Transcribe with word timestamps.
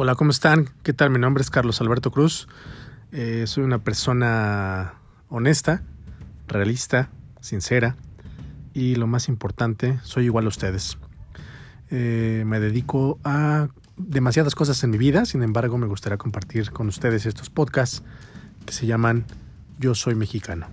Hola, 0.00 0.14
¿cómo 0.14 0.30
están? 0.30 0.70
¿Qué 0.84 0.92
tal? 0.92 1.10
Mi 1.10 1.18
nombre 1.18 1.42
es 1.42 1.50
Carlos 1.50 1.80
Alberto 1.80 2.12
Cruz. 2.12 2.46
Eh, 3.10 3.48
soy 3.48 3.64
una 3.64 3.80
persona 3.80 4.94
honesta, 5.28 5.82
realista, 6.46 7.10
sincera 7.40 7.96
y 8.72 8.94
lo 8.94 9.08
más 9.08 9.26
importante, 9.26 9.98
soy 10.04 10.26
igual 10.26 10.44
a 10.44 10.50
ustedes. 10.50 10.98
Eh, 11.90 12.44
me 12.46 12.60
dedico 12.60 13.18
a 13.24 13.70
demasiadas 13.96 14.54
cosas 14.54 14.84
en 14.84 14.90
mi 14.90 14.98
vida, 14.98 15.24
sin 15.24 15.42
embargo 15.42 15.78
me 15.78 15.88
gustaría 15.88 16.16
compartir 16.16 16.70
con 16.70 16.86
ustedes 16.86 17.26
estos 17.26 17.50
podcasts 17.50 18.04
que 18.66 18.72
se 18.72 18.86
llaman 18.86 19.24
Yo 19.80 19.96
Soy 19.96 20.14
Mexicano. 20.14 20.68